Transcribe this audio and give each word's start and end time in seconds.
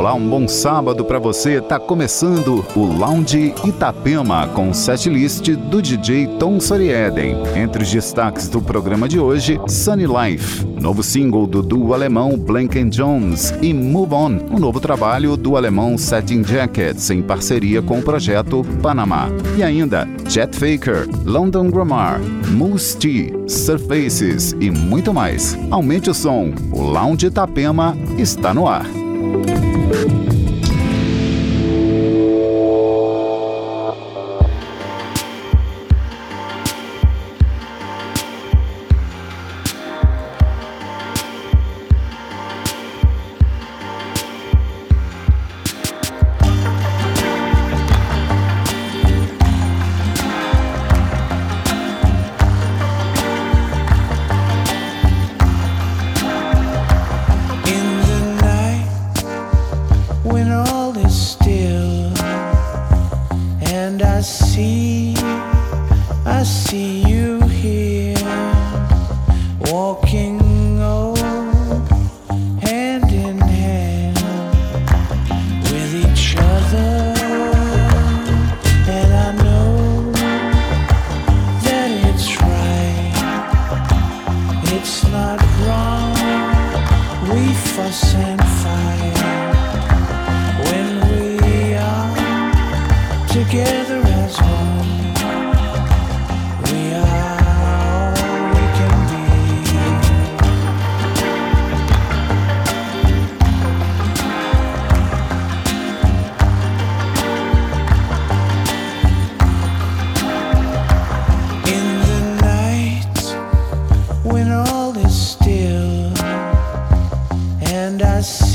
Olá, 0.00 0.14
um 0.14 0.30
bom 0.30 0.48
sábado 0.48 1.04
para 1.04 1.18
você. 1.18 1.60
Tá 1.60 1.78
começando 1.78 2.64
o 2.74 2.86
Lounge 2.86 3.54
Itapema 3.62 4.48
com 4.48 4.72
setlist 4.72 5.46
do 5.50 5.82
DJ 5.82 6.26
Tom 6.38 6.58
Sorieden. 6.58 7.36
Entre 7.54 7.82
os 7.82 7.90
destaques 7.90 8.48
do 8.48 8.62
programa 8.62 9.06
de 9.06 9.20
hoje, 9.20 9.60
Sunny 9.68 10.06
Life, 10.06 10.64
novo 10.80 11.02
single 11.02 11.46
do 11.46 11.62
duo 11.62 11.92
alemão 11.92 12.38
Blank 12.38 12.82
Jones 12.84 13.52
e 13.60 13.74
Move 13.74 14.14
On, 14.14 14.38
o 14.50 14.56
um 14.56 14.58
novo 14.58 14.80
trabalho 14.80 15.36
do 15.36 15.54
alemão 15.54 15.98
Setting 15.98 16.44
Jackets 16.44 17.10
em 17.10 17.20
parceria 17.20 17.82
com 17.82 17.98
o 17.98 18.02
projeto 18.02 18.64
Panamá. 18.80 19.28
E 19.58 19.62
ainda 19.62 20.08
Jet 20.26 20.56
Faker, 20.56 21.06
London 21.26 21.68
Grammar, 21.70 22.18
Moose 22.48 22.96
T, 22.96 23.34
Surfaces 23.46 24.56
e 24.58 24.70
muito 24.70 25.12
mais. 25.12 25.58
Aumente 25.70 26.08
o 26.08 26.14
som. 26.14 26.54
O 26.72 26.80
Lounge 26.80 27.26
Itapema 27.26 27.94
está 28.16 28.54
no 28.54 28.66
ar. 28.66 28.86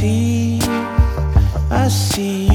see, 0.05 0.59
I 1.71 1.87
see. 1.87 2.54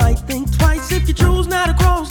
might 0.00 0.18
think 0.20 0.50
twice 0.56 0.92
if 0.92 1.06
you 1.06 1.14
choose 1.14 1.46
not 1.46 1.66
to 1.66 1.74
cross 1.74 2.09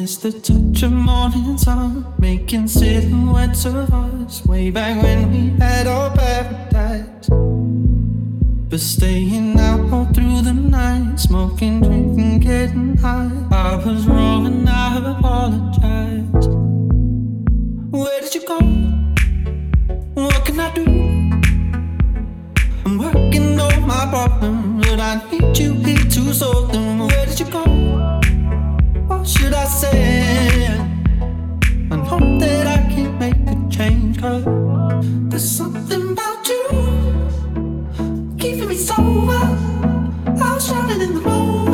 the 0.00 0.32
touch 0.32 0.82
of 0.82 0.92
morning 0.92 1.58
sun, 1.58 2.06
making 2.18 2.66
silhouettes 2.66 3.66
of 3.66 3.92
us 3.92 4.46
way 4.46 4.70
back 4.70 5.02
when 5.02 5.30
we 5.30 5.50
had 5.58 5.86
our 5.86 6.10
paradise. 6.16 7.28
But 8.70 8.80
staying 8.80 9.60
out 9.60 9.92
all 9.92 10.06
through 10.06 10.40
the 10.40 10.54
night, 10.54 11.20
smoking, 11.20 11.82
drinking, 11.82 12.40
getting 12.40 12.96
high. 12.96 13.30
I 13.50 13.76
was 13.76 14.06
wrong 14.06 14.46
and 14.46 14.66
I 14.66 14.96
apologize. 14.96 16.48
Where 17.90 18.20
did 18.22 18.34
you 18.34 18.46
go? 18.46 18.58
What 20.14 20.46
can 20.46 20.60
I 20.60 20.74
do? 20.74 20.84
I'm 22.86 22.96
working 22.96 23.60
on 23.60 23.86
my 23.86 24.06
problems, 24.08 24.86
but 24.86 24.98
I 24.98 25.30
need 25.30 25.58
you 25.58 25.74
here 25.74 25.98
to 25.98 26.32
solve 26.32 26.72
them. 26.72 27.00
Where 27.00 27.26
did 27.26 27.38
you 27.38 27.46
go? 27.50 28.19
Should 29.24 29.54
I 29.54 29.64
say? 29.64 30.66
I 31.90 31.96
hope 32.06 32.40
that 32.40 32.66
I 32.66 32.78
can't 32.92 33.18
make 33.18 33.34
a 33.48 33.68
change, 33.70 34.20
cause 34.20 34.44
there's 35.30 35.50
something 35.50 36.12
about 36.12 36.48
you 36.48 36.64
keeping 38.38 38.68
me 38.68 38.76
sober. 38.76 39.40
I 40.26 40.54
was 40.54 40.66
shining 40.66 41.00
in 41.00 41.14
the 41.14 41.20
moment, 41.20 41.69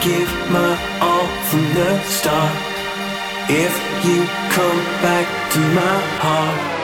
give 0.00 0.30
my 0.50 0.72
all 1.00 1.26
from 1.48 1.64
the 1.74 2.02
start. 2.04 2.56
If 3.48 3.74
you 4.04 4.24
come 4.50 4.80
back 5.02 5.26
to 5.52 5.60
my 5.60 5.96
heart. 6.20 6.75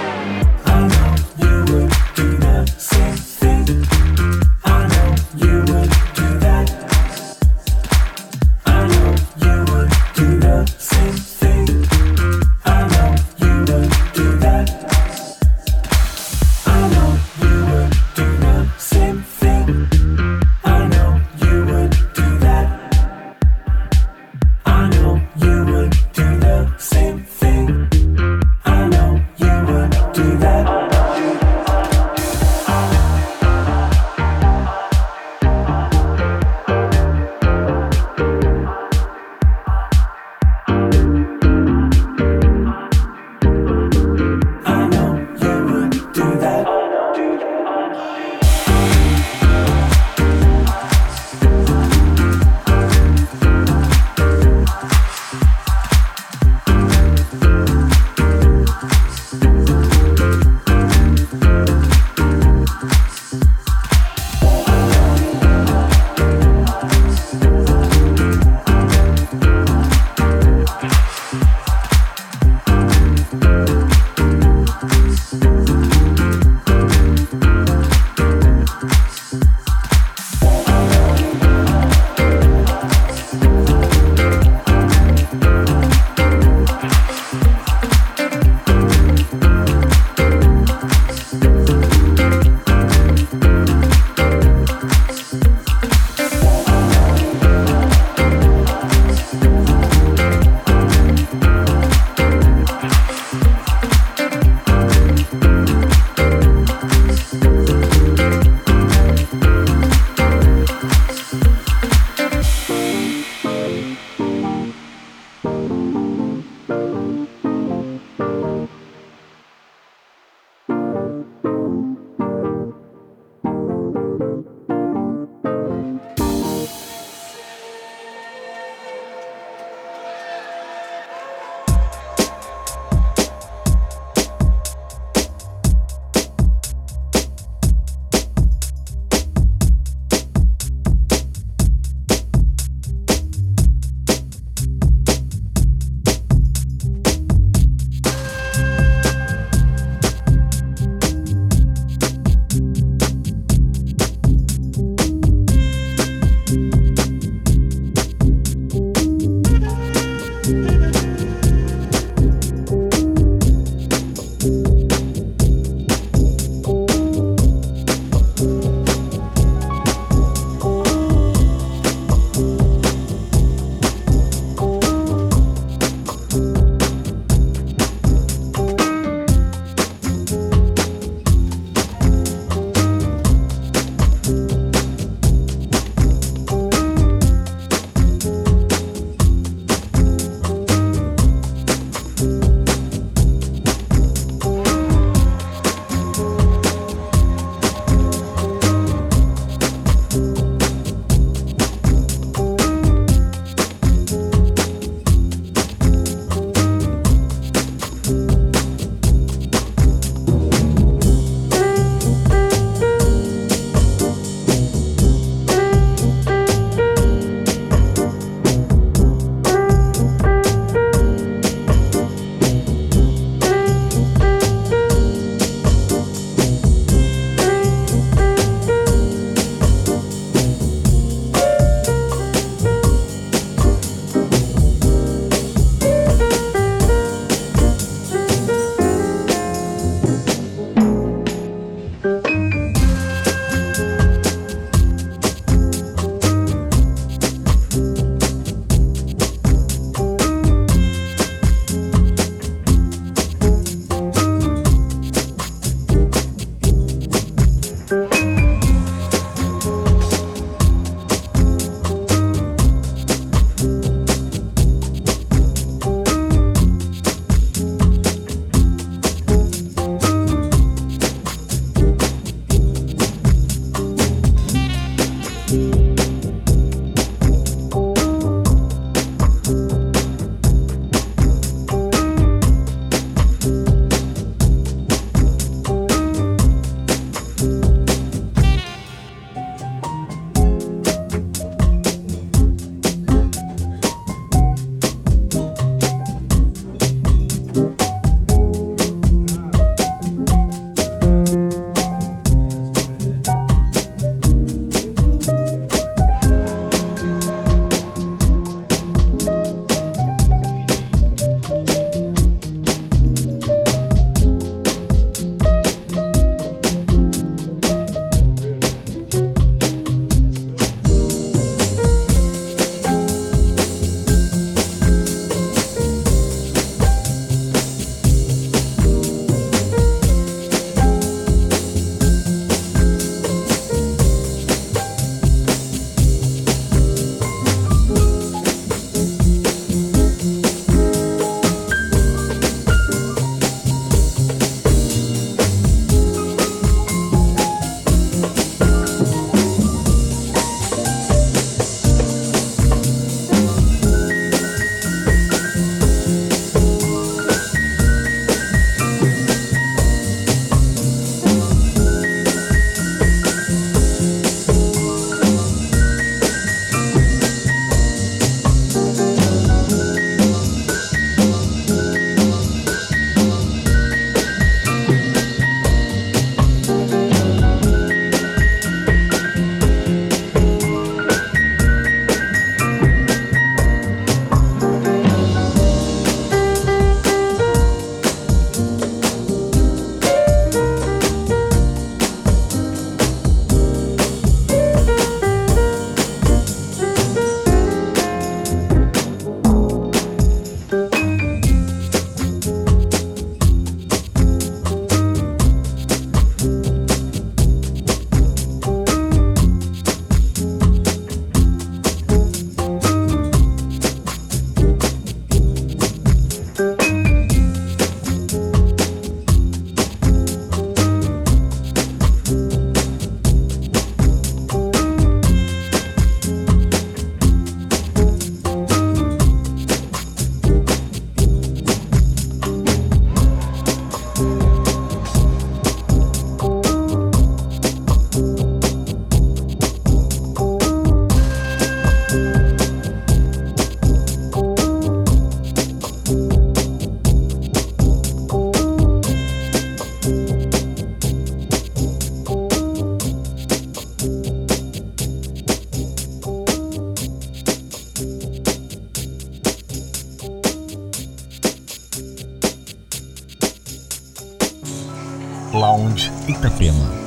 Lounge 465.53 466.11
Itapema. 466.29 467.02